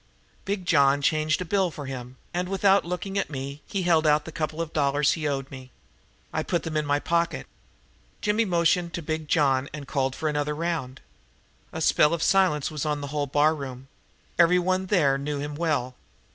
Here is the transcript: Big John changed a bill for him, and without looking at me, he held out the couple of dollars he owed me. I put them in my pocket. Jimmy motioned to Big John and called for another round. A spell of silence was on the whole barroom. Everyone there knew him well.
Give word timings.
Big 0.45 0.65
John 0.65 0.99
changed 1.03 1.41
a 1.41 1.45
bill 1.45 1.69
for 1.69 1.85
him, 1.85 2.17
and 2.33 2.49
without 2.49 2.83
looking 2.83 3.19
at 3.19 3.29
me, 3.29 3.61
he 3.67 3.83
held 3.83 4.07
out 4.07 4.25
the 4.25 4.31
couple 4.31 4.59
of 4.59 4.73
dollars 4.73 5.11
he 5.11 5.27
owed 5.27 5.51
me. 5.51 5.69
I 6.33 6.41
put 6.41 6.63
them 6.63 6.75
in 6.75 6.87
my 6.87 6.97
pocket. 6.99 7.45
Jimmy 8.19 8.43
motioned 8.43 8.95
to 8.95 9.03
Big 9.03 9.27
John 9.27 9.69
and 9.71 9.87
called 9.87 10.15
for 10.15 10.27
another 10.27 10.55
round. 10.55 11.01
A 11.71 11.81
spell 11.81 12.15
of 12.15 12.23
silence 12.23 12.71
was 12.71 12.83
on 12.83 13.01
the 13.01 13.09
whole 13.13 13.27
barroom. 13.27 13.89
Everyone 14.39 14.87
there 14.87 15.19
knew 15.19 15.37
him 15.37 15.53
well. 15.53 15.93